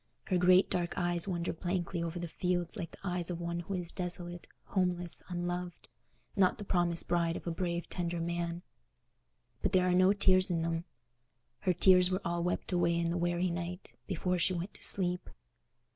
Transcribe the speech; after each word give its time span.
Her 0.23 0.39
great 0.39 0.67
dark 0.67 0.95
eyes 0.97 1.27
wander 1.27 1.53
blankly 1.53 2.01
over 2.01 2.17
the 2.17 2.27
fields 2.27 2.75
like 2.75 2.89
the 2.89 2.97
eyes 3.07 3.29
of 3.29 3.39
one 3.39 3.59
who 3.59 3.75
is 3.75 3.91
desolate, 3.91 4.47
homeless, 4.63 5.21
unloved, 5.29 5.89
not 6.35 6.57
the 6.57 6.63
promised 6.63 7.07
bride 7.07 7.37
of 7.37 7.45
a 7.45 7.51
brave 7.51 7.87
tender 7.87 8.19
man. 8.19 8.63
But 9.61 9.73
there 9.73 9.87
are 9.87 9.93
no 9.93 10.11
tears 10.11 10.49
in 10.49 10.63
them: 10.63 10.85
her 11.59 11.73
tears 11.73 12.09
were 12.09 12.19
all 12.25 12.41
wept 12.41 12.71
away 12.71 12.95
in 12.99 13.11
the 13.11 13.15
weary 13.19 13.51
night, 13.51 13.93
before 14.07 14.39
she 14.39 14.55
went 14.55 14.73
to 14.73 14.81
sleep. 14.83 15.29